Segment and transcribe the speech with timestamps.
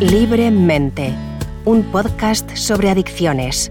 [0.00, 1.14] Libremente,
[1.64, 3.70] un podcast sobre adicciones.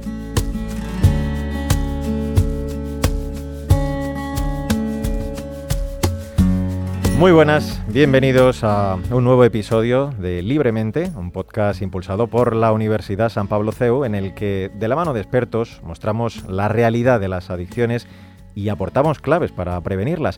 [7.19, 13.27] Muy buenas, bienvenidos a un nuevo episodio de Libremente, un podcast impulsado por la Universidad
[13.27, 17.27] San Pablo CEU en el que de la mano de expertos mostramos la realidad de
[17.27, 18.07] las adicciones
[18.55, 20.37] y aportamos claves para prevenirlas.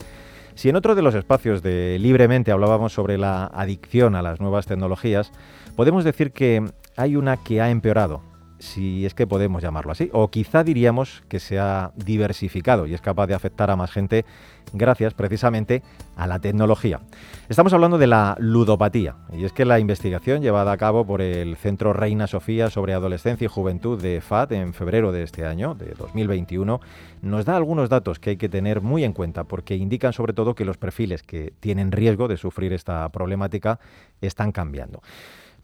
[0.55, 4.65] Si en otro de los espacios de Libremente hablábamos sobre la adicción a las nuevas
[4.65, 5.33] tecnologías,
[5.75, 6.63] podemos decir que
[6.95, 8.21] hay una que ha empeorado,
[8.59, 13.01] si es que podemos llamarlo así, o quizá diríamos que se ha diversificado y es
[13.01, 14.25] capaz de afectar a más gente
[14.73, 15.83] gracias precisamente
[16.15, 17.01] a la tecnología.
[17.49, 21.57] Estamos hablando de la ludopatía, y es que la investigación llevada a cabo por el
[21.57, 25.93] Centro Reina Sofía sobre Adolescencia y Juventud de FAD en febrero de este año, de
[25.93, 26.79] 2021,
[27.21, 30.55] nos da algunos datos que hay que tener muy en cuenta porque indican sobre todo
[30.55, 33.79] que los perfiles que tienen riesgo de sufrir esta problemática
[34.21, 35.01] están cambiando.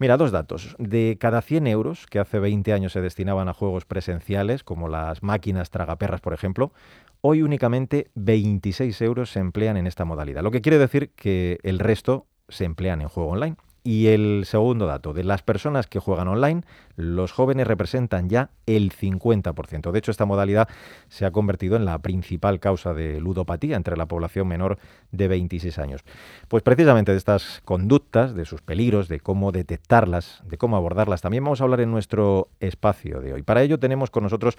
[0.02, 0.74] Mira, dos datos.
[0.80, 5.22] De cada 100 euros que hace 20 años se destinaban a juegos presenciales, como las
[5.22, 6.72] máquinas tragaperras, por ejemplo,
[7.20, 10.42] hoy únicamente 26 euros se emplean en esta modalidad.
[10.42, 13.54] Lo que quiere decir que el resto se emplean en juego online.
[13.84, 16.62] Y el segundo dato, de las personas que juegan online,
[16.94, 19.90] los jóvenes representan ya el 50%.
[19.90, 20.68] De hecho, esta modalidad
[21.08, 24.78] se ha convertido en la principal causa de ludopatía entre la población menor
[25.10, 26.04] de 26 años.
[26.46, 31.42] Pues precisamente de estas conductas, de sus peligros, de cómo detectarlas, de cómo abordarlas, también
[31.42, 33.42] vamos a hablar en nuestro espacio de hoy.
[33.42, 34.58] Para ello tenemos con nosotros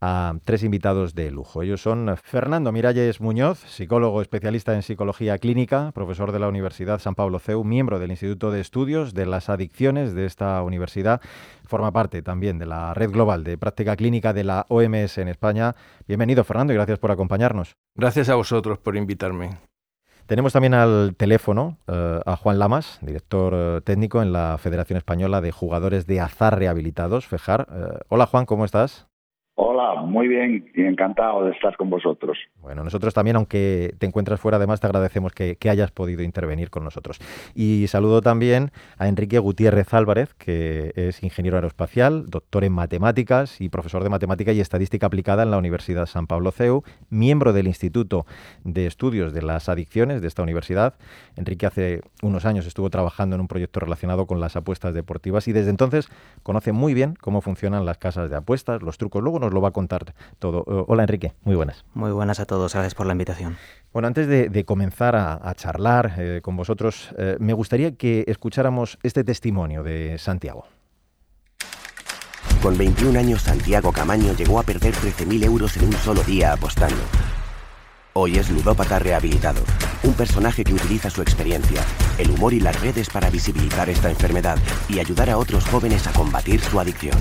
[0.00, 1.62] a tres invitados de lujo.
[1.62, 7.14] Ellos son Fernando Miralles Muñoz, psicólogo especialista en psicología clínica, profesor de la Universidad San
[7.14, 11.20] Pablo CEU, miembro del Instituto de Estudios de las Adicciones de esta universidad.
[11.66, 15.74] Forma parte también de la red global de práctica clínica de la OMS en España.
[16.06, 17.76] Bienvenido, Fernando, y gracias por acompañarnos.
[17.94, 19.58] Gracias a vosotros por invitarme.
[20.28, 25.40] Tenemos también al teléfono uh, a Juan Lamas, director uh, técnico en la Federación Española
[25.40, 27.66] de Jugadores de Azar Rehabilitados, FEJAR.
[27.70, 29.08] Uh, hola Juan, ¿cómo estás?
[29.54, 32.38] Hola, muy bien y encantado de estar con vosotros.
[32.60, 36.82] Bueno, nosotros también, aunque te encuentras fuera, además te agradecemos que, hayas podido intervenir con
[36.82, 37.20] nosotros.
[37.54, 43.68] Y saludo también a Enrique Gutiérrez Álvarez, que es ingeniero aeroespacial, doctor en matemáticas y
[43.68, 48.24] profesor de matemática y estadística aplicada en la Universidad San Pablo CEU, miembro del Instituto
[48.64, 50.94] de Estudios de las Adicciones de esta universidad.
[51.36, 55.52] Enrique hace unos años estuvo trabajando en un proyecto relacionado con las apuestas deportivas y
[55.52, 56.08] desde entonces
[56.42, 59.22] conoce muy bien cómo funcionan las casas de apuestas, los trucos.
[59.22, 60.64] Luego nos lo va a contar todo.
[60.66, 61.84] Uh, hola Enrique, muy buenas.
[61.94, 63.56] Muy buenas a todos, gracias por la invitación.
[63.92, 68.24] Bueno, antes de, de comenzar a, a charlar eh, con vosotros, eh, me gustaría que
[68.26, 70.66] escucháramos este testimonio de Santiago.
[72.60, 77.00] Con 21 años, Santiago Camaño llegó a perder 13.000 euros en un solo día apostando.
[78.14, 79.60] Hoy es ludópata rehabilitado,
[80.02, 81.82] un personaje que utiliza su experiencia,
[82.18, 84.58] el humor y las redes para visibilizar esta enfermedad
[84.88, 87.16] y ayudar a otros jóvenes a combatir su adicción.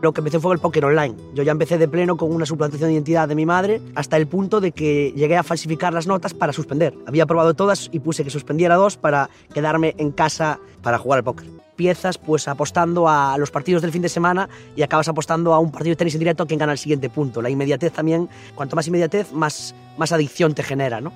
[0.00, 1.16] Lo que empecé fue el póker online.
[1.34, 4.28] Yo ya empecé de pleno con una suplantación de identidad de mi madre hasta el
[4.28, 6.94] punto de que llegué a falsificar las notas para suspender.
[7.06, 11.24] Había probado todas y puse que suspendiera dos para quedarme en casa para jugar al
[11.24, 11.48] póker.
[11.70, 15.72] Empiezas pues apostando a los partidos del fin de semana y acabas apostando a un
[15.72, 17.42] partido de tenis en directo a quien gana el siguiente punto.
[17.42, 21.12] La inmediatez también, cuanto más inmediatez, más, más adicción te genera, ¿no?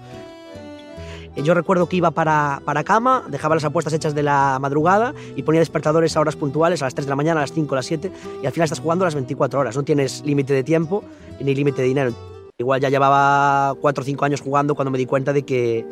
[1.37, 5.43] Yo recuerdo que iba para, para cama, dejaba las apuestas hechas de la madrugada y
[5.43, 7.77] ponía despertadores a horas puntuales, a las 3 de la mañana, a las 5, a
[7.77, 8.13] las 7,
[8.43, 9.75] y al final estás jugando a las 24 horas.
[9.75, 11.03] No tienes límite de tiempo
[11.41, 12.13] ni límite de dinero.
[12.59, 15.87] Igual ya llevaba 4 o 5 años jugando cuando me di cuenta de que,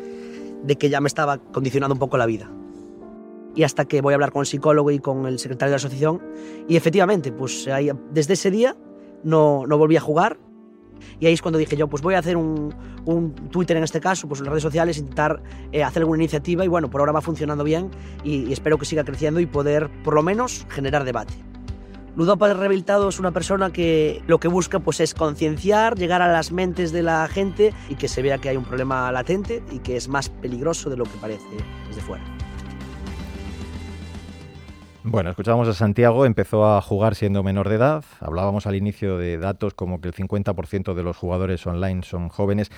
[0.63, 2.51] de que ya me estaba condicionando un poco la vida.
[3.55, 5.77] Y hasta que voy a hablar con el psicólogo y con el secretario de la
[5.77, 6.21] asociación.
[6.69, 7.67] Y efectivamente, pues
[8.11, 8.77] desde ese día
[9.23, 10.37] no, no volví a jugar
[11.19, 12.73] y ahí es cuando dije yo, pues voy a hacer un,
[13.05, 15.41] un Twitter en este caso, pues en las redes sociales, intentar
[15.71, 17.89] eh, hacer alguna iniciativa y bueno, por ahora va funcionando bien
[18.23, 21.33] y, espero que siga creciendo y poder por lo menos generar debate.
[22.15, 26.51] Ludópata Rehabilitado es una persona que lo que busca pues es concienciar, llegar a las
[26.51, 29.95] mentes de la gente y que se vea que hay un problema latente y que
[29.95, 31.45] es más peligroso de lo que parece
[31.87, 32.23] desde fuera.
[35.03, 38.05] Bueno, escuchábamos a Santiago, empezó a jugar siendo menor de edad.
[38.19, 42.69] Hablábamos al inicio de datos como que el 50% de los jugadores online son jóvenes.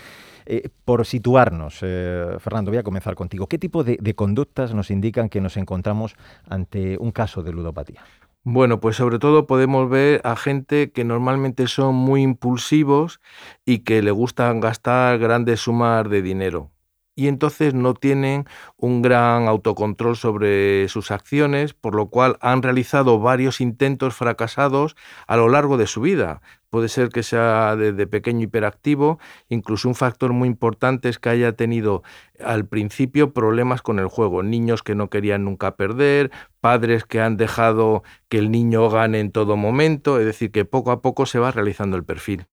[0.45, 3.47] Eh, por situarnos, eh, Fernando, voy a comenzar contigo.
[3.47, 6.15] ¿Qué tipo de, de conductas nos indican que nos encontramos
[6.47, 8.01] ante un caso de ludopatía?
[8.45, 13.19] Bueno, pues sobre todo podemos ver a gente que normalmente son muy impulsivos
[13.65, 16.72] y que le gustan gastar grandes sumas de dinero.
[17.15, 18.45] Y entonces no tienen
[18.77, 24.95] un gran autocontrol sobre sus acciones, por lo cual han realizado varios intentos fracasados
[25.27, 26.41] a lo largo de su vida.
[26.69, 31.55] Puede ser que sea desde pequeño hiperactivo, incluso un factor muy importante es que haya
[31.55, 32.01] tenido
[32.43, 36.31] al principio problemas con el juego, niños que no querían nunca perder,
[36.61, 40.91] padres que han dejado que el niño gane en todo momento, es decir, que poco
[40.91, 42.47] a poco se va realizando el perfil.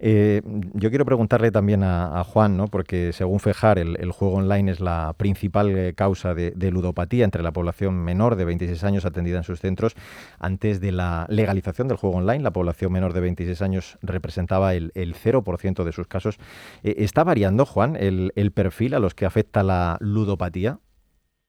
[0.00, 0.42] Eh,
[0.74, 2.66] yo quiero preguntarle también a, Juan, ¿no?
[2.66, 7.52] porque según Fejar, el, juego online es la principal eh, causa de, ludopatía entre la
[7.52, 9.94] población menor de 26 años atendida en sus centros.
[10.38, 14.92] Antes de la legalización del juego online, la población menor de 26 años representaba el,
[14.94, 16.38] 0% de sus casos.
[16.82, 20.78] Eh, ¿Está variando, Juan, el, el perfil a los que afecta la ludopatía?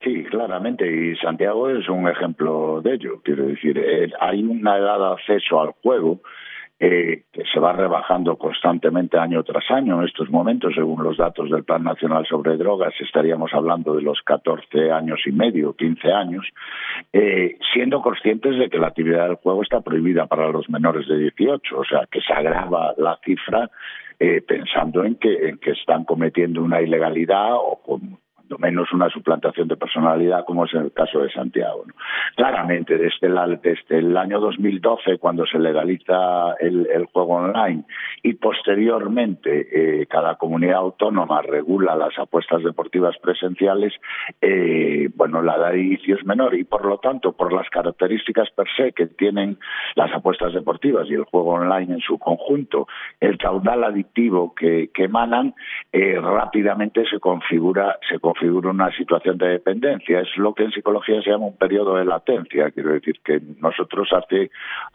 [0.01, 3.21] Sí, claramente, y Santiago es un ejemplo de ello.
[3.21, 3.77] Quiero decir,
[4.21, 6.21] hay una edad de acceso al juego
[6.81, 9.99] eh, que se va rebajando constantemente año tras año.
[9.99, 14.21] En estos momentos, según los datos del Plan Nacional sobre Drogas, estaríamos hablando de los
[14.21, 16.45] 14 años y medio, 15 años,
[17.11, 21.17] eh, siendo conscientes de que la actividad del juego está prohibida para los menores de
[21.17, 23.69] 18, o sea, que se agrava la cifra
[24.17, 28.19] eh, pensando en que, en que están cometiendo una ilegalidad o con
[28.57, 31.85] menos una suplantación de personalidad como es en el caso de Santiago.
[32.35, 37.83] Claramente, desde el, desde el año 2012, cuando se legaliza el, juego online
[38.23, 43.93] y posteriormente eh, cada comunidad autónoma regula las apuestas deportivas presenciales,
[44.41, 48.49] eh, bueno, la edad de inicio es menor y por lo tanto, por las características
[48.51, 49.57] per se que tienen
[49.95, 52.87] las apuestas deportivas y el juego online en su conjunto,
[53.19, 55.55] el caudal adictivo que, emanan
[55.93, 60.21] eh, rápidamente se configura, se configura figura una situación de dependencia.
[60.21, 62.71] Es lo que en psicología se llama un periodo de latencia.
[62.71, 64.49] Quiero decir que nosotros hace,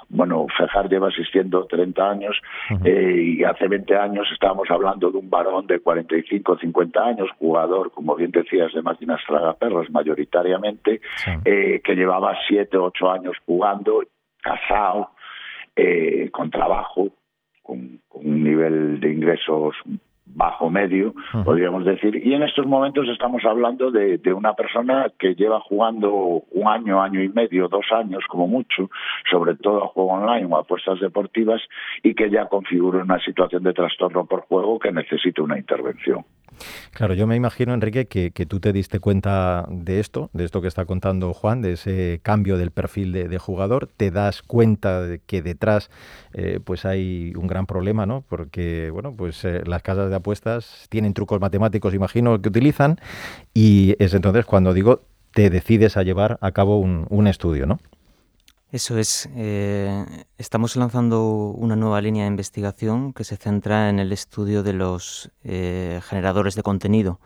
[0.08, 2.36] bueno, Fejar lleva asistiendo 30 años
[2.84, 7.92] eh, y hace 20 años estábamos hablando de un varón de 45, 50 años, jugador,
[7.92, 11.00] como bien decías, de máquinas tragaperras mayoritariamente,
[11.44, 14.02] eh, que llevaba 7, 8 años jugando,
[14.40, 15.10] casado,
[15.76, 17.10] eh, con trabajo,
[17.62, 19.74] con, un nivel de ingresos
[20.26, 22.16] bajo medio, podríamos decir.
[22.24, 27.22] Y en estos momentos estamos hablando de, una persona que lleva jugando un año, año
[27.22, 28.90] y medio, dos años como mucho,
[29.30, 31.60] sobre todo a juego online o a apuestas deportivas,
[32.02, 36.24] y que ya configura una situación de trastorno por juego que necesita una intervención.
[36.92, 40.68] Claro, yo me imagino, Enrique, que, tú te diste cuenta de esto, de esto que
[40.68, 45.42] está contando Juan, de ese cambio del perfil de, jugador, te das cuenta de que
[45.42, 45.90] detrás
[46.32, 48.24] eh, pues hay un gran problema, ¿no?
[48.28, 52.98] Porque, bueno, pues eh, las casas de apuestas tienen trucos matemáticos, imagino, que utilizan,
[53.52, 55.02] y es entonces cuando digo,
[55.32, 57.80] te decides a llevar a cabo un, un estudio, ¿no?
[58.74, 59.28] Eso es.
[59.36, 60.04] Eh,
[60.36, 65.30] estamos lanzando una nueva línea de investigación que se centra en el estudio de los
[65.44, 67.20] eh, generadores de contenido.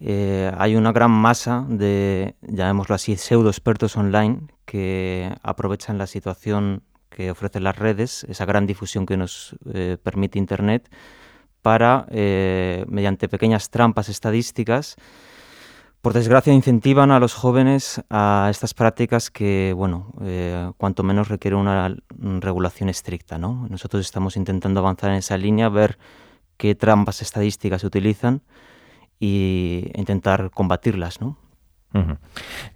[0.00, 6.82] Eh, hay una gran masa de, llamémoslo así, pseudo expertos online que aprovechan la situación
[7.10, 9.56] que ofrecen las redes, esa gran difusión que nos
[10.02, 10.88] permite Internet,
[11.60, 12.06] para,
[12.88, 14.96] mediante pequeñas trampas estadísticas,
[16.04, 21.58] por desgracia, incentivan a los jóvenes a estas prácticas que, bueno, eh, cuanto menos requieren
[21.58, 21.96] una
[22.40, 23.66] regulación estricta, ¿no?
[23.70, 25.96] Nosotros estamos intentando avanzar en esa línea, ver
[26.58, 28.42] qué trampas estadísticas se utilizan
[29.18, 31.38] e intentar combatirlas, ¿no?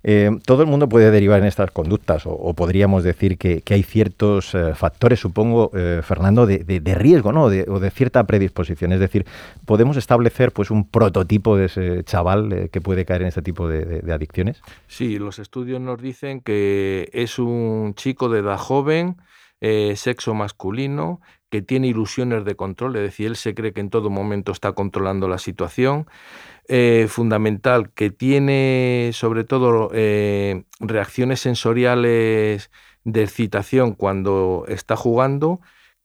[0.04, 4.54] Eh, todo el mundo puede derivar en estas conductas, o, podríamos decir que, hay ciertos
[4.54, 7.44] eh, factores, supongo, eh, Fernando, de, riesgo, ¿no?
[7.44, 8.92] o de cierta predisposición.
[8.92, 9.26] Es decir,
[9.64, 14.12] podemos establecer pues un prototipo de ese chaval que puede caer en este tipo de,
[14.12, 14.62] adicciones.
[14.86, 19.16] Sí, los estudios nos dicen que es un chico de edad joven,
[19.60, 24.10] sexo masculino, que tiene ilusiones de control, es decir, él se cree que en todo
[24.10, 26.06] momento está controlando la situación
[26.68, 32.70] eh, fundamental que tiene sobre todo eh, reacciones sensoriales
[33.04, 35.60] de excitación cuando está jugando,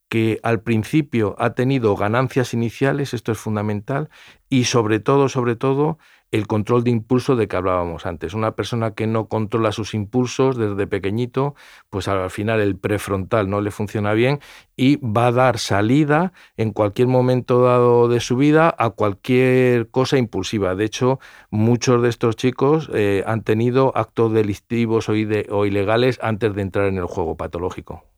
[0.10, 4.10] que al principio ha tenido ganancias iniciales, esto es fundamental,
[4.48, 5.98] y sobre todo, sobre todo,
[6.33, 8.33] el control de impulso de que hablábamos antes.
[8.33, 11.53] Una persona que no controla sus impulsos desde pequeñito,
[11.91, 14.39] pues al final el prefrontal no le funciona bien
[14.75, 20.17] y va a dar salida en cualquier momento dado de su vida a cualquier cosa
[20.17, 20.73] impulsiva.
[20.73, 21.19] De hecho,
[21.51, 26.97] muchos de estos chicos eh, han tenido actos delictivos o ilegales antes de entrar en
[26.97, 28.12] el juego patológico.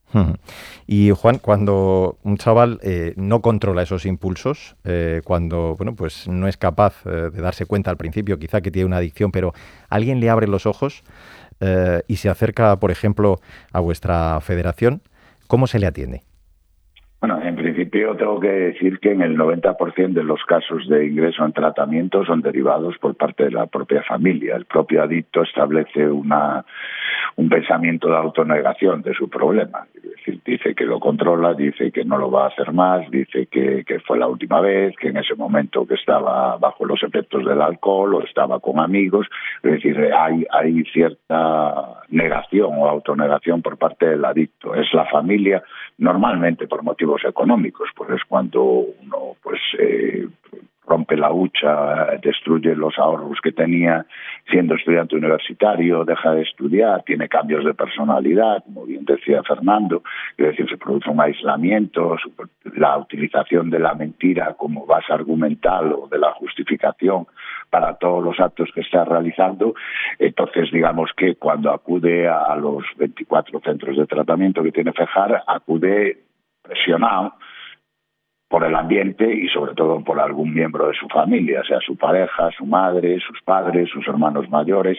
[0.87, 6.47] Y Juan, cuando un chaval eh, no controla esos impulsos, eh, cuando bueno, pues no
[6.47, 9.53] es capaz eh, de darse cuenta al principio, quizá que tiene una adicción, pero
[9.89, 11.03] alguien le abre los ojos
[12.07, 13.39] y se acerca, por ejemplo,
[13.71, 15.01] a vuestra federación,
[15.47, 16.21] ¿cómo se le atiende?
[17.65, 22.23] Principio tengo que decir que en el 90% de los casos de ingreso en tratamiento
[22.23, 24.55] son derivados por parte de la propia familia.
[24.55, 26.63] El propio adicto establece una,
[27.37, 29.87] un pensamiento de autonegación de su problema.
[29.95, 33.47] Es decir, dice que lo controla, dice que no lo va a hacer más, dice
[33.47, 37.43] que, que fue la última vez, que en ese momento que estaba bajo los efectos
[37.45, 39.25] del alcohol o estaba con amigos.
[39.63, 44.75] Es decir, hay, hay cierta negación o autonegación por parte del adicto.
[44.75, 45.63] Es la familia,
[45.97, 50.27] normalmente por motivos económicos, pues es cuando uno pues eh,
[50.87, 54.05] rompe la hucha, destruye los ahorros que tenía
[54.49, 60.03] siendo estudiante universitario, deja de estudiar, tiene cambios de personalidad, como bien decía Fernando,
[60.37, 62.17] es decir, se produce un aislamiento,
[62.75, 67.27] la utilización de la mentira como base argumental o de la justificación
[67.69, 69.73] para todos los actos que está realizando.
[70.19, 76.19] Entonces, digamos que cuando acude a los 24 centros de tratamiento que tiene FEJAR, acude
[76.61, 77.33] presionado
[78.55, 82.51] por el ambiente y sobre todo por algún miembro de su familia, sea su pareja,
[82.57, 84.97] su madre, sus padres, sus hermanos mayores.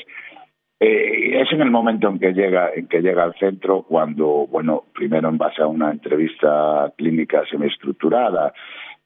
[0.78, 4.84] Eh, es en el momento en que llega en que llega al centro cuando bueno
[4.92, 8.52] primero en base a una entrevista clínica semiestructurada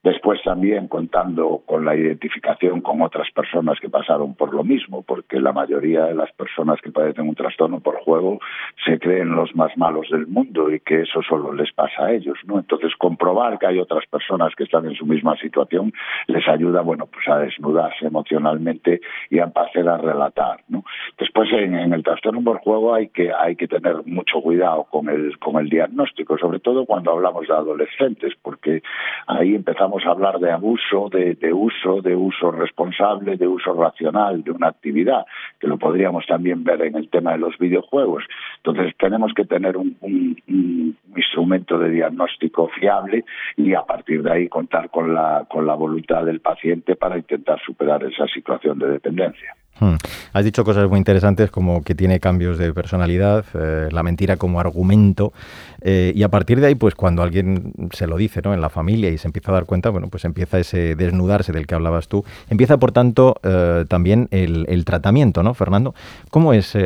[0.03, 5.39] Después también contando con la identificación con otras personas que pasaron por lo mismo, porque
[5.39, 8.39] la mayoría de las personas que padecen un trastorno por juego
[8.83, 12.39] se creen los más malos del mundo y que eso solo les pasa a ellos,
[12.47, 12.59] ¿no?
[12.59, 15.93] Entonces comprobar que hay otras personas que están en su misma situación
[16.29, 20.83] les ayuda, bueno, pues a desnudarse emocionalmente y a empezar a relatar, ¿no?
[21.19, 25.11] Después en, en el trastorno por juego hay que hay que tener mucho cuidado con
[25.11, 28.83] el con el diagnóstico, sobre todo cuando hablamos de adolescentes, porque
[29.27, 34.51] ahí empezamos a hablar de abuso, de, uso, de uso responsable, de uso racional de
[34.51, 35.27] una actividad,
[35.59, 38.25] que lo podríamos también ver en el tema de los videojuegos.
[38.59, 43.25] Entonces tenemos que tener un, un instrumento de diagnóstico fiable
[43.57, 47.61] y a partir de ahí contar con la, con la voluntad del paciente para intentar
[47.61, 49.55] superar esa situación de dependencia.
[49.79, 49.95] Hmm.
[50.33, 54.61] Has dicho cosas muy interesantes como que tiene cambios de personalidad, eh, la mentira como
[54.61, 55.33] argumento,
[55.81, 58.53] eh, y a partir de ahí, pues cuando alguien se lo dice ¿no?
[58.53, 61.67] en la familia y se empieza a dar cuenta, bueno, pues empieza ese desnudarse del
[61.67, 62.25] que hablabas tú.
[62.51, 65.95] Empieza, por tanto, eh, también el, tratamiento, ¿no, Fernando?
[66.31, 66.77] ¿Cómo, es,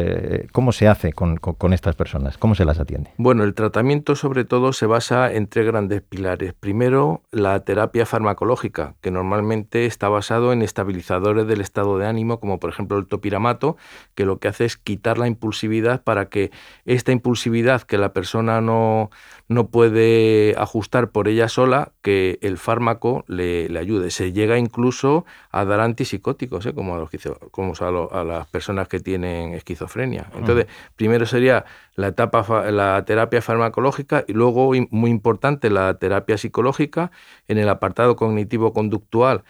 [0.52, 2.38] cómo se hace con, con, estas personas?
[2.38, 3.10] ¿Cómo se las atiende?
[3.16, 6.52] Bueno, el tratamiento sobre todo se basa en tres grandes pilares.
[6.52, 12.58] Primero, la terapia farmacológica, que normalmente está basado en estabilizadores del estado de ánimo, como
[12.58, 13.76] por ejemplo el topiramato,
[14.14, 16.50] que lo que hace es quitar la impulsividad para que
[16.84, 19.10] esta impulsividad que la persona no,
[19.48, 24.10] no puede ajustar por ella sola, que el fármaco le, ayude.
[24.10, 26.74] Se llega incluso a dar antipsicóticos, ¿eh?
[26.74, 27.10] como, a, los,
[27.50, 30.30] como a, las personas que tienen esquizofrenia.
[30.36, 30.66] Entonces,
[30.96, 31.64] primero sería
[31.94, 37.10] la, etapa, la terapia farmacológica y luego, muy importante, la terapia psicológica
[37.48, 39.44] en el apartado cognitivo-conductual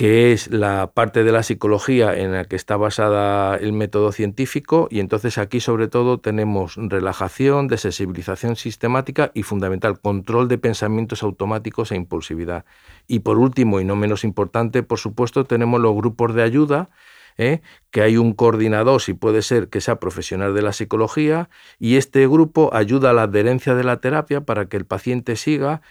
[0.00, 4.88] que es la parte de la psicología en la que está basada el método científico
[4.90, 11.92] y entonces aquí sobre todo tenemos relajación, desensibilización sistemática y fundamental control de pensamientos automáticos
[11.92, 12.64] e impulsividad.
[13.08, 16.88] Y por último y no menos importante, por supuesto, tenemos los grupos de ayuda
[17.36, 17.60] ¿eh?
[17.90, 22.26] que hay un coordinador, si puede ser que sea profesional de la psicología, y este
[22.26, 25.82] grupo ayuda a la adherencia de la terapia para que el paciente siga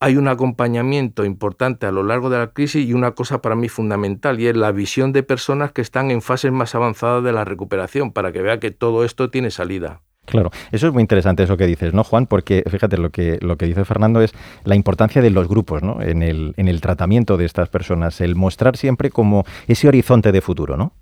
[0.00, 3.68] hay un acompañamiento importante a lo largo de la crisis y una cosa para mí
[3.68, 7.44] fundamental, y es la visión de personas que están en fases más avanzadas de la
[7.44, 10.02] recuperación, para que vea que todo esto tiene salida.
[10.24, 12.26] Claro, eso es muy interesante eso que dices, ¿no, Juan?
[12.26, 14.32] Porque fíjate, lo que, lo que dice Fernando es
[14.64, 16.02] la importancia de los grupos, ¿no?
[16.02, 20.42] En el, en el tratamiento de estas personas, el mostrar siempre como ese horizonte de
[20.42, 20.92] futuro, ¿no?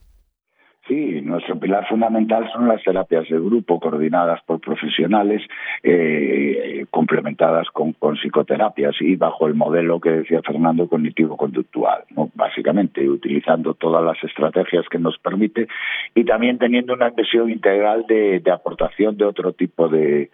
[0.89, 5.43] Sí, nuestro pilar fundamental son las terapias de grupo coordinadas por profesionales,
[5.83, 14.05] eh, complementadas con, psicoterapias y bajo el modelo que decía Fernando cognitivo-conductual, básicamente utilizando todas
[14.05, 15.67] las estrategias que nos permite
[16.15, 20.31] y también teniendo una visión integral de, aportación de otro tipo de,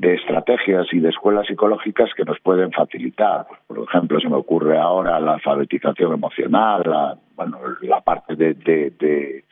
[0.00, 3.46] estrategias y de escuelas psicológicas que nos pueden facilitar.
[3.68, 9.44] Por ejemplo, se me ocurre ahora la alfabetización emocional, la, bueno, la parte de de,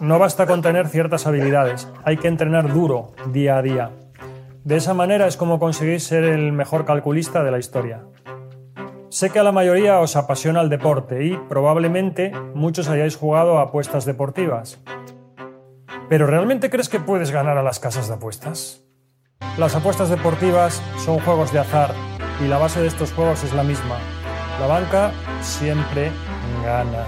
[0.00, 3.90] no basta con tener ciertas habilidades, hay que entrenar duro día a día.
[4.62, 8.04] De esa manera es como conseguís ser el mejor calculista de la historia.
[9.10, 13.62] Sé que a la mayoría os apasiona el deporte y probablemente muchos hayáis jugado a
[13.62, 14.80] apuestas deportivas.
[16.08, 18.82] ¿Pero realmente crees que puedes ganar a las casas de apuestas?
[19.58, 21.94] Las apuestas deportivas son juegos de azar
[22.42, 23.98] y la base de estos juegos es la misma.
[24.60, 25.12] La banca
[25.42, 26.10] siempre
[26.64, 27.04] gana.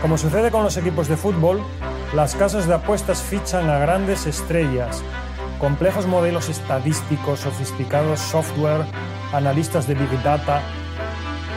[0.00, 1.62] Como sucede con los equipos de fútbol,
[2.14, 5.02] las casas de apuestas fichan a grandes estrellas,
[5.58, 8.84] complejos modelos estadísticos, sofisticados software,
[9.32, 10.60] analistas de Big Data,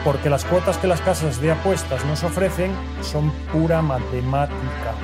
[0.04, 4.94] porque las cuotas que las casas de apuestas nos ofrecen son pura matemática.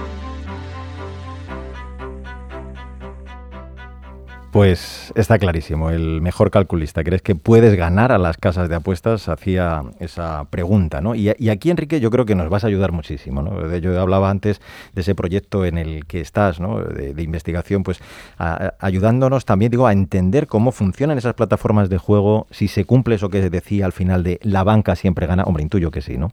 [4.52, 7.02] Pues está clarísimo, el mejor calculista.
[7.02, 9.30] ¿Crees que puedes ganar a las casas de apuestas?
[9.30, 11.14] Hacía esa pregunta, ¿no?
[11.14, 13.74] Y, aquí, Enrique, yo creo que nos vas a ayudar muchísimo, ¿no?
[13.78, 14.60] Yo hablaba antes
[14.92, 16.82] de ese proyecto en el que estás, ¿no?
[16.82, 18.02] De, investigación, pues
[18.36, 23.30] ayudándonos también, digo, a entender cómo funcionan esas plataformas de juego, si se cumple eso
[23.30, 25.44] que decía al final de la banca siempre gana.
[25.44, 26.30] Hombre, intuyo que sí, ¿no?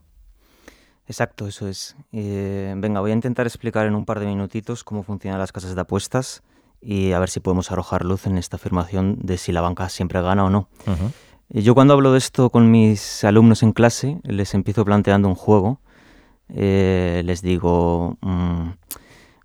[1.07, 1.95] Exacto, eso es.
[2.11, 5.73] Eh, venga, voy a intentar explicar en un par de minutitos cómo funcionan las casas
[5.73, 6.43] de apuestas
[6.81, 10.21] y a ver si podemos arrojar luz en esta afirmación de si la banca siempre
[10.21, 10.67] gana o no.
[11.49, 15.81] Yo cuando hablo de esto con mis alumnos en clase, les empiezo planteando un juego.
[16.49, 18.69] Eh, les digo, mm,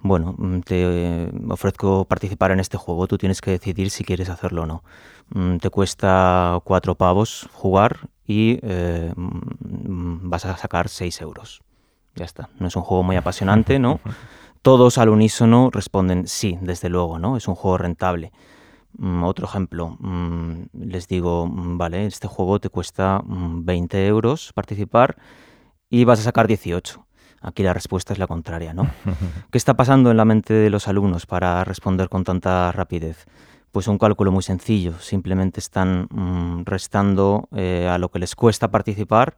[0.01, 4.63] bueno, mm, te ofrezco participar en este juego, tú tienes que decidir si quieres hacerlo
[4.63, 4.85] o no.
[5.31, 11.63] Mm, te cuesta cuatro pavos jugar y eh, vas a sacar seis euros.
[12.15, 12.51] Ya está.
[12.59, 14.01] No es un juego muy apasionante, ¿no?
[14.65, 17.37] todos al unísono responden sí, desde luego, ¿no?
[17.37, 18.33] Es un juego rentable.
[18.97, 25.17] Mm, otro ejemplo, mm, les digo, mm, vale, este juego te cuesta 20 euros participar
[25.91, 27.05] y vas a sacar 18.
[27.43, 28.89] Aquí la respuesta es la contraria, ¿no?
[29.51, 33.27] ¿Qué está pasando en la mente de los alumnos para responder con tanta rapidez?
[33.71, 36.09] Pues un cálculo muy sencillo, simplemente están
[36.65, 39.37] restando eh, a lo que les cuesta participar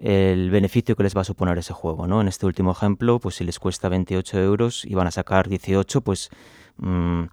[0.00, 2.06] el beneficio que les va a suponer ese juego.
[2.06, 2.20] ¿no?
[2.20, 6.00] En este último ejemplo, pues si les cuesta 28 euros y van a sacar 18,
[6.02, 6.30] pues
[6.76, 7.24] mm,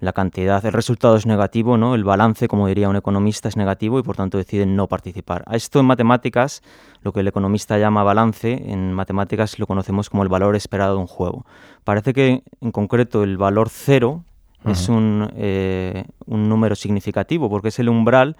[0.00, 1.94] la cantidad, el resultado es negativo, ¿no?
[1.94, 5.44] el balance, como diría un economista, es negativo y por tanto deciden no participar.
[5.46, 6.62] A esto en matemáticas,
[7.02, 11.00] lo que el economista llama balance, en matemáticas lo conocemos como el valor esperado de
[11.00, 11.46] un juego.
[11.84, 14.24] Parece que en concreto el valor cero
[14.64, 18.36] es un, eh, un número significativo porque es el umbral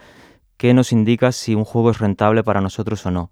[0.57, 3.31] que nos indica si un juego es rentable para nosotros o no.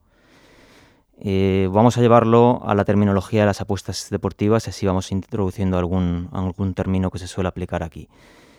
[1.18, 5.78] Eh, vamos a llevarlo a la terminología de las apuestas deportivas y así vamos introduciendo
[5.78, 8.08] algún, algún término que se suele aplicar aquí.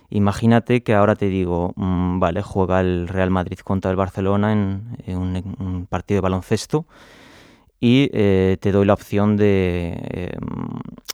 [0.09, 5.17] Imagínate que ahora te digo, mm, vale, juega el Real Madrid contra el Barcelona en,
[5.17, 6.85] un, partido de baloncesto
[7.79, 10.37] y eh, te doy la opción de eh,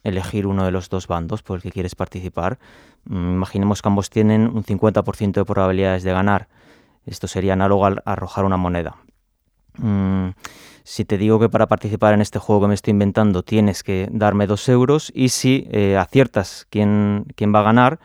[0.03, 2.59] elegir uno de los dos bandos por el que quieres participar.
[3.05, 6.47] Mm, imaginemos que ambos tienen un 50% de probabilidades de ganar.
[7.05, 8.95] Esto sería análogo a arrojar una moneda.
[9.77, 10.29] Mm,
[10.83, 14.09] si te digo que para participar en este juego que me estoy inventando tienes que
[14.11, 17.99] darme dos euros y si eh, aciertas quién, quién va a ganar,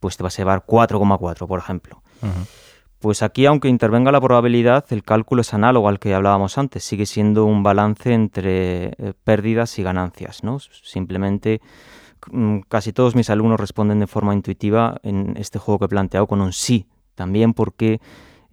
[0.00, 2.02] pues te vas a llevar 4,4, por ejemplo.
[2.98, 7.04] Pues aquí, aunque intervenga la probabilidad, el cálculo es análogo al que hablábamos antes, sigue
[7.04, 10.44] siendo un balance entre eh, pérdidas y ganancias.
[10.44, 10.60] ¿no?
[10.60, 11.60] Simplemente
[12.30, 16.28] mm, casi todos mis alumnos responden de forma intuitiva en este juego que he planteado
[16.28, 18.00] con un sí, también porque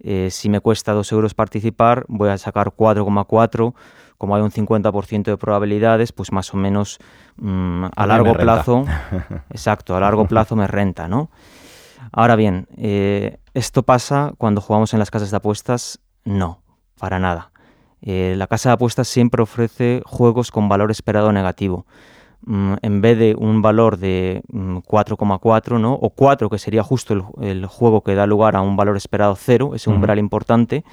[0.02, 3.74] eh, si me cuesta 2 euros participar, voy a sacar 4,4.
[4.18, 6.98] Como hay un 50% de probabilidades, pues más o menos
[7.36, 8.84] mm, a largo plazo,
[9.50, 11.30] exacto, a largo plazo me renta, ¿no?
[12.12, 16.00] Ahora bien, eh, ¿esto pasa cuando jugamos en las casas de apuestas?
[16.24, 16.62] No,
[16.98, 17.50] para nada.
[18.02, 21.86] Eh, la casa de apuestas siempre ofrece juegos con valor esperado negativo.
[22.46, 25.94] Mm, en vez de un valor de 4,4 mm, ¿no?
[25.94, 29.72] o 4, que sería justo el, juego que da lugar a un valor esperado 0,
[29.74, 30.84] ese umbral importante,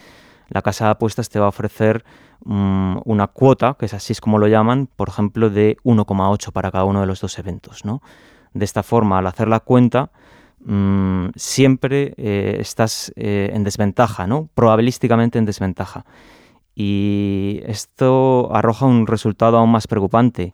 [0.50, 2.06] la casa de apuestas te va a ofrecer
[2.46, 6.72] mm, una cuota, que es así es como lo llaman, por ejemplo, de 1,8 para
[6.72, 7.86] cada uno de los dos eventos.
[7.86, 8.02] ¿no?
[8.54, 10.12] De esta forma, al hacer la cuenta,
[11.36, 14.50] siempre eh, estás eh, en desventaja, ¿no?
[14.54, 16.06] probabilísticamente en desventaja.
[16.76, 20.54] Y esto arroja un resultado aún más preocupante.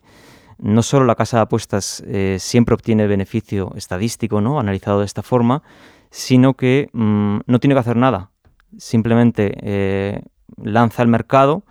[0.58, 4.58] No solo la casa de apuestas eh, siempre obtiene beneficio estadístico, ¿no?
[4.58, 5.62] analizado de esta forma,
[6.10, 8.30] sino que mm, no tiene que hacer nada
[8.78, 10.22] simplemente eh,
[10.56, 11.64] lanza al mercado,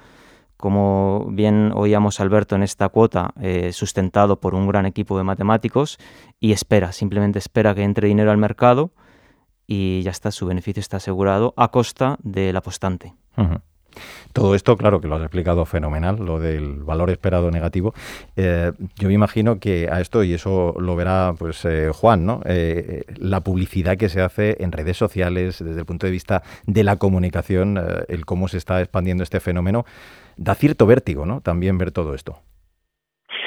[0.57, 5.97] como bien oíamos Alberto en esta cuota, eh, sustentado por un gran equipo de matemáticos,
[6.39, 8.91] y espera, simplemente espera que entre dinero al mercado
[9.65, 13.13] y ya está, su beneficio está asegurado a costa del apostante.
[14.33, 17.93] Todo esto, claro que lo has explicado fenomenal, lo del valor esperado negativo.
[18.35, 22.41] Eh, yo me imagino que a esto, y eso lo verá pues eh, Juan, ¿no?
[22.45, 26.83] Eh, la publicidad que se hace en redes sociales desde el punto de vista de
[26.83, 29.85] la comunicación, el cómo se está expandiendo este fenómeno,
[30.37, 31.41] da cierto vértigo, ¿no?
[31.41, 32.37] También ver todo esto.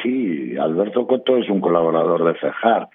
[0.03, 2.89] Sí, Alberto Coto es un colaborador de FEJAR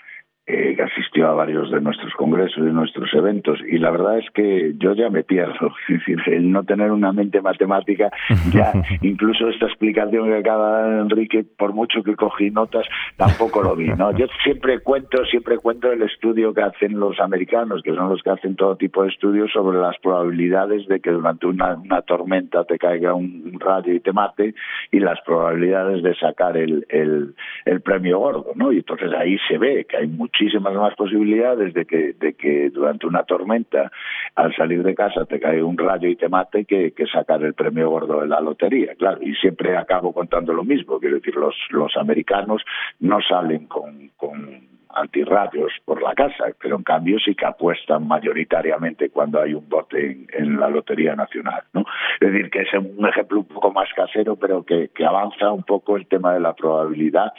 [0.47, 4.25] eh, que asistió a varios de nuestros congresos y nuestros eventos y la verdad es
[4.31, 8.09] que yo ya me pierdo, es decir, el no tener una mente matemática,
[8.51, 13.75] ya incluso esta explicación que acaba de Enrique, por mucho que cogí notas, tampoco lo
[13.75, 14.17] vi, ¿no?
[14.17, 18.31] Yo siempre cuento, siempre cuento el estudio que hacen los americanos, que son los que
[18.31, 22.79] hacen todo tipo de estudios sobre las probabilidades de que durante una, una tormenta te
[22.79, 24.55] caiga un, rayo y te mate
[24.91, 28.71] y las probabilidades de sacar el, el, el premio gordo, ¿no?
[28.71, 32.69] Y entonces ahí se ve que hay mucho muchísimas más posibilidades de que, de que
[32.69, 33.91] durante una tormenta,
[34.35, 37.89] al salir de casa, te cae un rayo y te mate que, sacar el premio
[37.89, 39.21] gordo de la lotería, claro.
[39.21, 42.61] Y siempre acabo contando lo mismo, quiero decir, los, los americanos
[42.99, 44.61] no salen con, con
[44.93, 50.25] antirradios por la casa, pero en cambio sí que apuestan mayoritariamente cuando hay un bote
[50.31, 51.63] en, la Lotería Nacional.
[51.73, 51.85] ¿no?
[52.19, 55.63] Es decir, que es un ejemplo un poco más casero, pero que, que avanza un
[55.63, 57.33] poco el tema de la probabilidad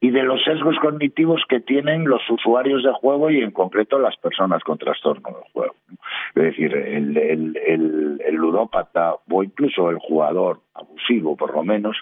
[0.00, 4.16] y de los sesgos cognitivos que tienen los usuarios de juego y en concreto las
[4.16, 5.74] personas con trastorno del juego.
[6.34, 11.96] Es decir, el, el, el, ludópata o incluso el jugador abusivo, por lo menos,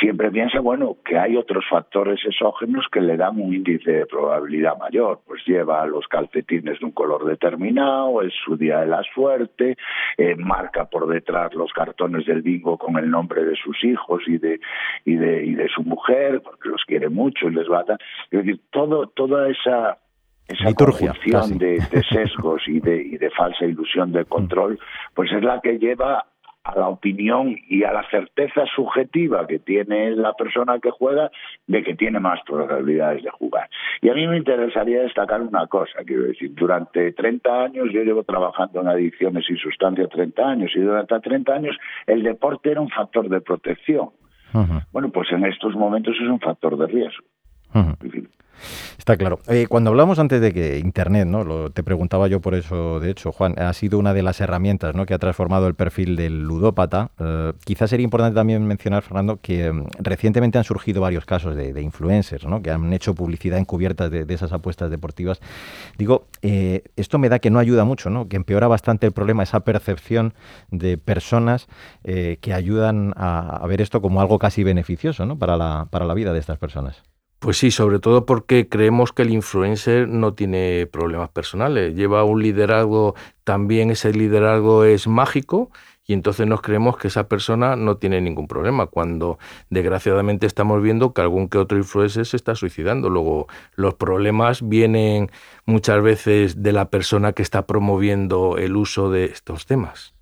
[0.00, 4.78] siempre piensa, bueno, que hay otros factores exógenos que le dan un índice de probabilidad
[4.78, 5.20] mayor.
[5.26, 9.76] Pues lleva los calcetines de un color determinado, es su día de la suerte,
[10.16, 14.38] eh, marca por detrás los cartones del bingo con el nombre de sus hijos y
[14.38, 14.60] de,
[15.04, 17.98] y de, y de su mujer, porque los quiere mucho y les va a dar.
[18.30, 19.98] Es decir, todo, toda esa
[20.48, 21.12] esa Liturgia,
[21.54, 24.78] de, de, sesgos y de, y de falsa ilusión de control,
[25.14, 26.26] pues es la que lleva
[26.64, 31.30] a la opinión y a la certeza subjetiva que tiene la persona que juega
[31.66, 33.68] de que tiene más probabilidades de jugar.
[34.00, 38.22] Y a mí me interesaría destacar una cosa, quiero decir, durante 30 años yo llevo
[38.22, 42.90] trabajando en adicciones y sustancias 30 años y durante 30 años el deporte era un
[42.90, 44.10] factor de protección.
[44.92, 47.24] Bueno, pues en estos momentos es un factor de riesgo.
[48.98, 49.40] Está claro.
[49.48, 51.44] Eh, cuando hablamos antes de que Internet, ¿no?
[51.44, 54.94] Lo, te preguntaba yo por eso, de hecho, Juan, ha sido una de las herramientas
[54.94, 55.06] ¿no?
[55.06, 57.10] que ha transformado el perfil del ludópata.
[57.18, 61.82] Eh, quizás sería importante también mencionar, Fernando, que mm, recientemente han surgido varios casos de,
[61.82, 62.62] influencers ¿no?
[62.62, 65.40] que han hecho publicidad encubierta de, de esas apuestas deportivas.
[65.98, 68.28] Digo, eh, esto me da que no ayuda mucho, ¿no?
[68.28, 70.34] que empeora bastante el problema, esa percepción
[70.70, 71.66] de personas
[72.04, 75.38] que ayudan a, a, ver esto como algo casi beneficioso ¿no?
[75.38, 77.02] para, la, para la vida de estas personas.
[77.42, 82.40] Pues sí, sobre todo porque creemos que el influencer no tiene problemas personales, lleva un
[82.40, 85.72] liderazgo, también ese liderazgo es mágico
[86.06, 91.14] y entonces nos creemos que esa persona no tiene ningún problema, cuando desgraciadamente estamos viendo
[91.14, 93.10] que algún que otro influencer se está suicidando.
[93.10, 95.28] Luego, los problemas vienen
[95.66, 100.14] muchas veces de la persona que está promoviendo el uso de estos temas.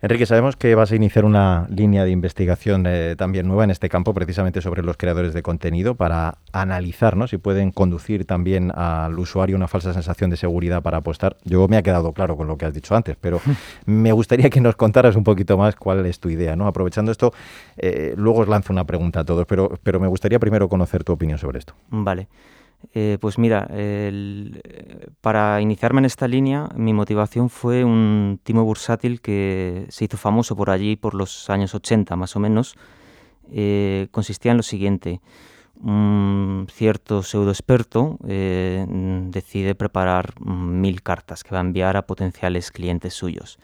[0.00, 3.88] Enrique, sabemos que vas a iniciar una línea de investigación eh, también nueva en este
[3.88, 7.26] campo, precisamente sobre los creadores de contenido, para analizar ¿no?
[7.26, 11.36] si pueden conducir también al usuario una falsa sensación de seguridad para apostar.
[11.42, 13.40] Yo me ha quedado claro con lo que has dicho antes, pero
[13.86, 16.54] me gustaría que nos contaras un poquito más cuál es tu idea.
[16.54, 16.68] ¿no?
[16.68, 17.32] Aprovechando esto,
[17.76, 21.12] eh, luego os lanzo una pregunta a todos, pero, pero me gustaría primero conocer tu
[21.12, 21.74] opinión sobre esto.
[21.90, 22.28] Vale.
[22.94, 23.68] Eh, pues mira,
[25.20, 30.56] para iniciarme en esta línea, mi motivación fue un timo bursátil que se hizo famoso
[30.56, 32.76] por allí por los años 80 más o menos.
[33.50, 35.20] Eh, consistía en lo siguiente.
[35.80, 38.84] Un cierto pseudo experto eh,
[39.30, 43.58] decide preparar mil cartas que va a enviar a potenciales clientes suyos.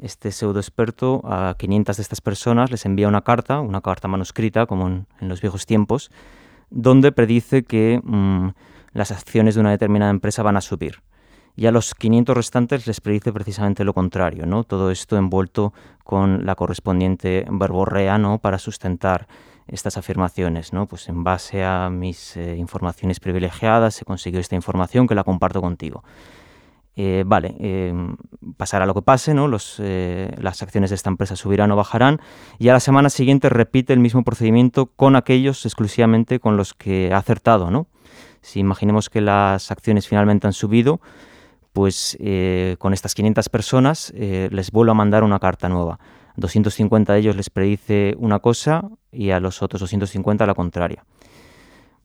[0.00, 4.66] Este pseudo experto a 500 de estas personas les envía una carta, una carta manuscrita,
[4.66, 6.10] como en, los viejos tiempos,
[6.70, 8.48] donde predice que mm,
[8.92, 11.02] las acciones de una determinada empresa van a subir.
[11.56, 14.62] Y a los 500 restantes les predice precisamente lo contrario, ¿no?
[14.62, 15.72] Todo esto envuelto
[16.04, 18.38] con la correspondiente verborrea, ¿no?
[18.38, 19.26] Para sustentar
[19.66, 20.86] estas afirmaciones, ¿no?
[20.86, 25.60] Pues en base a mis eh, informaciones privilegiadas he conseguido esta información que la comparto
[25.60, 26.04] contigo.
[27.00, 27.94] Eh, vale, eh,
[28.56, 29.46] pasará lo que pase, ¿no?
[29.46, 32.20] Los, las acciones de esta empresa subirán o bajarán
[32.58, 37.12] y a la semana siguiente repite el mismo procedimiento con aquellos exclusivamente con los que
[37.12, 37.86] ha acertado, ¿no?
[38.40, 41.00] Si imaginemos que las acciones finalmente han subido,
[41.72, 46.00] pues eh, con estas 500 personas eh, les vuelvo a mandar una carta nueva.
[46.34, 51.04] 250 de ellos les predice una cosa y a los otros 250 la contraria.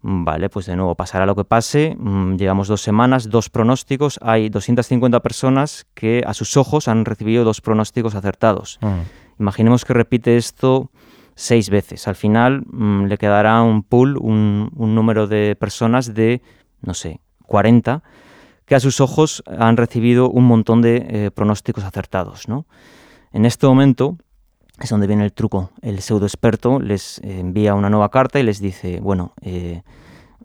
[0.05, 1.95] Vale, pues de nuevo pasará lo que pase.
[1.97, 4.19] Mm, llevamos dos semanas, dos pronósticos.
[4.21, 8.79] Hay 250 personas que a sus ojos han recibido dos pronósticos acertados.
[8.81, 9.39] Mm.
[9.39, 10.91] Imaginemos que repite esto
[11.35, 12.07] seis veces.
[12.09, 16.41] Al final mm, le quedará un pool, un, un número de personas de,
[16.81, 18.03] no sé, 40
[18.65, 22.47] que a sus ojos han recibido un montón de eh, pronósticos acertados.
[22.47, 22.65] ¿no?
[23.31, 24.17] En este momento
[24.79, 25.71] es donde viene el truco.
[25.81, 29.81] El pseudo experto les envía una nueva carta y les dice, bueno, eh,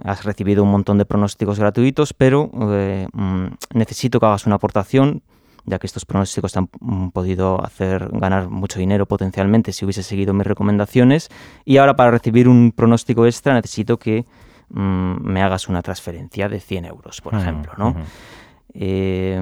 [0.03, 5.23] has recibido un montón de pronósticos gratuitos, pero eh, mm, necesito que hagas una aportación,
[5.65, 10.03] ya que estos pronósticos te han mm, podido hacer ganar mucho dinero potencialmente si hubiese
[10.03, 11.31] seguido mis recomendaciones.
[11.65, 14.27] Y ahora para recibir un pronóstico extra necesito que
[14.71, 17.73] Mm, me hagas una transferencia de 100 euros, por ejemplo.
[17.79, 17.95] ¿no?
[18.75, 19.41] Eh,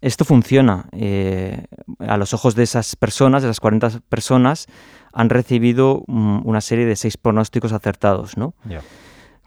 [0.00, 0.86] esto funciona.
[0.92, 1.64] Eh,
[1.98, 4.66] a los ojos de esas personas, de esas 40 personas,
[5.12, 8.54] han recibido mm, una serie de seis pronósticos acertados, ¿no?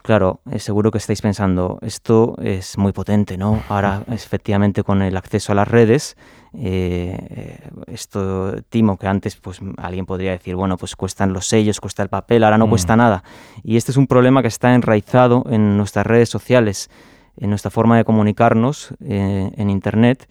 [0.02, 3.62] Claro, eh, seguro que estáis pensando, esto es muy potente, ¿no?
[3.70, 6.16] Ahora, efectivamente, con el acceso a las redes,
[6.52, 12.02] eh, esto timo que antes pues alguien podría decir, bueno, pues cuestan los sellos, cuesta
[12.02, 12.70] el papel, ahora no mm.
[12.70, 13.24] cuesta nada.
[13.62, 16.90] Y este es un problema que está enraizado en nuestras redes sociales,
[17.36, 20.28] en nuestra forma de comunicarnos eh, en Internet.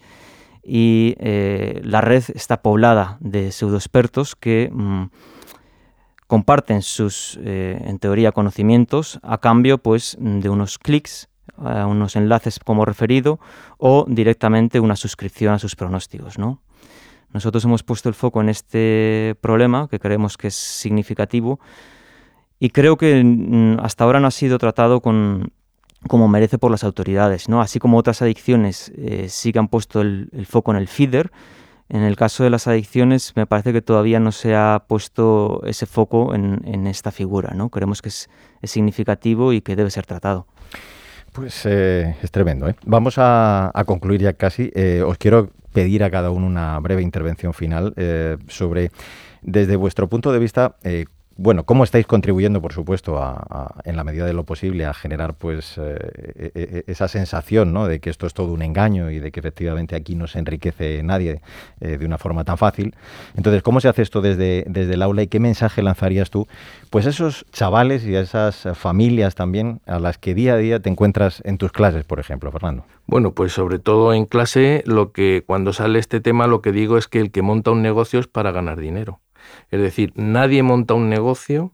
[0.66, 4.70] Y la red está poblada de pseudoexpertos que...
[4.72, 5.04] Mm,
[6.26, 12.84] comparten sus, eh, en teoría, conocimientos a cambio pues, de unos clics, unos enlaces como
[12.84, 13.38] referido
[13.78, 16.38] o directamente una suscripción a sus pronósticos.
[16.38, 16.60] ¿no?
[17.32, 21.60] Nosotros hemos puesto el foco en este problema que creemos que es significativo
[22.58, 25.52] y creo que mm, hasta ahora no ha sido tratado con,
[26.08, 27.48] como merece por las autoridades.
[27.48, 27.60] ¿no?
[27.60, 31.30] Así como otras adicciones eh, sí que han puesto el, foco en el feeder,
[31.88, 35.86] en el caso de las adicciones, me parece que todavía no se ha puesto ese
[35.86, 37.52] foco en, esta figura.
[37.54, 37.68] ¿no?
[37.68, 38.28] Creemos que es,
[38.62, 40.46] significativo y que debe ser tratado.
[41.32, 42.66] Pues eh, es tremendo.
[42.68, 42.74] ¿eh?
[42.86, 44.70] Vamos a, concluir ya casi.
[44.74, 47.92] Eh, os quiero pedir a cada uno una breve intervención final
[48.48, 48.90] sobre,
[49.42, 50.76] desde vuestro punto de vista,
[51.36, 55.34] bueno, ¿cómo estáis contribuyendo, por supuesto, a, en la medida de lo posible, a generar
[55.34, 55.96] pues eh,
[56.36, 57.86] e, e, e, esa sensación ¿no?
[57.86, 61.02] de que esto es todo un engaño y de que efectivamente aquí no se enriquece
[61.02, 61.40] nadie
[61.80, 62.94] eh, de una forma tan fácil?
[63.36, 66.46] Entonces, ¿cómo se hace esto desde, desde el aula y qué mensaje lanzarías tú
[66.90, 70.80] pues a esos chavales y a esas familias también a las que día a día
[70.80, 72.84] te encuentras en tus clases, por ejemplo, Fernando?
[73.06, 76.96] Bueno, pues sobre todo en clase, lo que cuando sale este tema, lo que digo
[76.96, 79.20] es que el que monta un negocio es para ganar dinero.
[79.70, 81.72] Es decir, nadie monta un negocio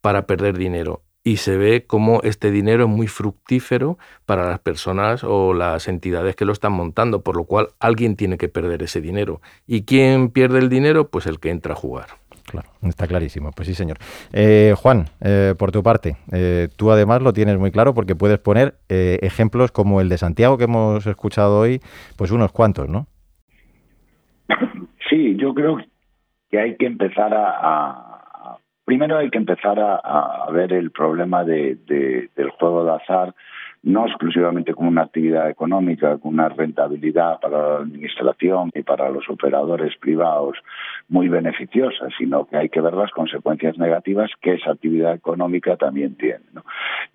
[0.00, 5.24] para perder dinero y se ve como este dinero es muy fructífero para las personas
[5.24, 9.02] o las entidades que lo están montando, por lo cual alguien tiene que perder ese
[9.02, 9.42] dinero.
[9.66, 11.10] ¿Y quién pierde el dinero?
[11.10, 12.06] Pues el que entra a jugar.
[12.46, 13.50] Claro, está clarísimo.
[13.52, 13.98] Pues sí, señor.
[14.32, 18.38] Eh, Juan, eh, por tu parte, eh, tú además lo tienes muy claro porque puedes
[18.38, 21.82] poner ejemplos como el de Santiago que hemos escuchado hoy,
[22.16, 23.06] pues unos cuantos, ¿no?
[25.10, 25.78] Sí, yo creo
[26.50, 31.76] que hay que empezar a, primero hay que empezar a, ver el problema de,
[32.34, 33.34] del juego de azar
[33.82, 39.28] no exclusivamente como una actividad económica, con una rentabilidad para la administración y para los
[39.28, 40.58] operadores privados
[41.08, 46.16] muy beneficiosa, sino que hay que ver las consecuencias negativas que esa actividad económica también
[46.16, 46.44] tiene.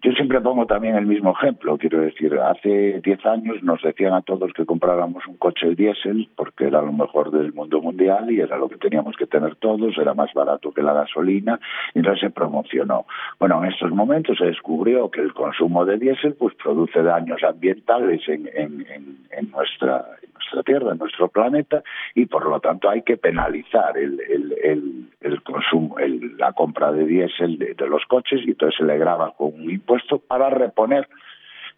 [0.01, 4.21] Yo siempre pongo también el mismo ejemplo, quiero decir, hace 10 años nos decían a
[4.21, 8.57] todos que compráramos un coche diésel porque era lo mejor del mundo mundial y era
[8.57, 11.59] lo que teníamos que tener todos, era más barato que la gasolina
[11.93, 13.05] y entonces se promocionó.
[13.39, 18.21] Bueno, en estos momentos se descubrió que el consumo de diésel pues produce daños ambientales
[18.27, 21.83] en, en, nuestra, nuestra Tierra, en nuestro planeta,
[22.15, 25.97] y por lo tanto hay que penalizar el, el, el, consumo,
[26.37, 30.19] la compra de diésel de, los coches, y entonces se le graba con un impuesto
[30.19, 31.07] para reponer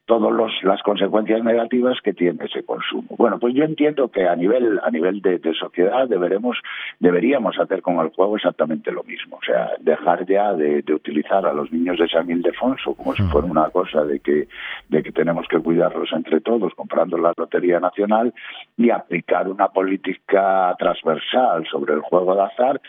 [0.06, 3.08] todas las consecuencias negativas que tiene ese consumo.
[3.18, 6.58] Bueno, pues yo entiendo que a nivel a nivel de, sociedad deberemos
[7.00, 11.54] deberíamos hacer con el juego exactamente lo mismo, o sea, dejar ya de, utilizar a
[11.54, 13.30] los niños de San Ildefonso como si mm.
[13.30, 14.48] fuera una cosa de que
[14.90, 18.34] de que tenemos que cuidarlos entre todos comprando la lotería nacional
[18.78, 22.82] y aplicar una política transversal sobre el juego de azar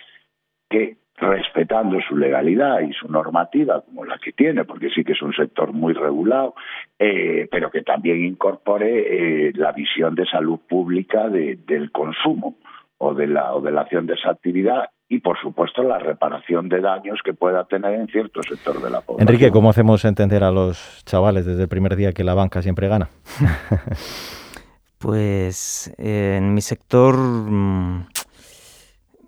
[0.69, 5.23] que respetando su legalidad y su normativa como la que tiene, porque sí que es
[5.23, 6.55] un sector muy regulado,
[6.99, 12.57] eh, pero que también incorpore eh, la visión de salud pública del consumo
[12.99, 16.69] o de la o de la acción de esa actividad y por supuesto la reparación
[16.69, 19.29] de daños que pueda tener en cierto sector de la población.
[19.29, 22.89] Enrique, ¿cómo hacemos entender a los chavales desde el primer día que la banca siempre
[22.89, 23.09] gana?
[24.99, 28.07] pues en mi sector Mm,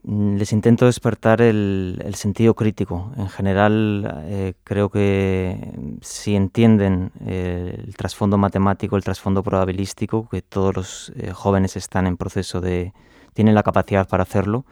[0.08, 3.12] les intento despertar el, sentido crítico.
[3.18, 10.40] En general, eh, creo que si entienden eh, el trasfondo matemático, el trasfondo probabilístico, que
[10.40, 12.94] todos los eh, jóvenes están en proceso de,
[13.34, 14.64] tienen la capacidad para hacerlo,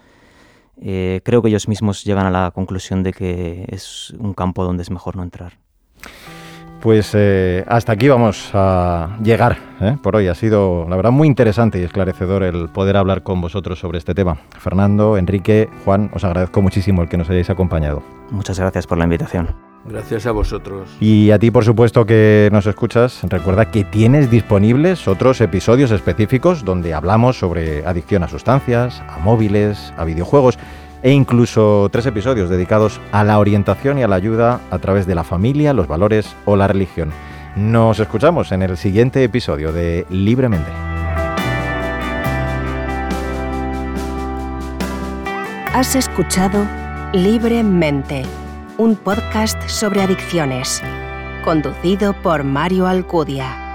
[0.79, 4.91] creo que ellos mismos llegan a la conclusión de que es un campo donde es
[4.91, 5.59] mejor no entrar.
[6.81, 9.97] Pues eh, hasta aquí vamos a llegar ¿eh?
[10.03, 10.29] por hoy.
[10.29, 14.15] Ha sido, la verdad, muy interesante y esclarecedor el poder hablar con vosotros sobre este
[14.15, 14.37] tema.
[14.59, 18.03] Fernando, Enrique, Juan, os agradezco muchísimo el que nos hayáis acompañado.
[18.31, 19.49] Muchas gracias por la invitación.
[19.89, 20.97] Gracias a vosotros.
[21.01, 26.65] Y a ti, por supuesto, que nos escuchas, recuerda que tienes disponibles otros episodios específicos
[26.65, 30.59] donde hablamos sobre adicción a sustancias, a móviles, a videojuegos
[31.07, 35.15] e incluso tres episodios dedicados a la orientación y a la ayuda a través de
[35.15, 37.13] la familia, los valores o la religión.
[37.55, 40.69] Nos escuchamos en el siguiente episodio de Libremente.
[45.73, 46.67] Has escuchado
[47.13, 48.25] Libremente,
[48.77, 50.83] un podcast sobre adicciones,
[51.45, 53.66] conducido por Mario Alcudia.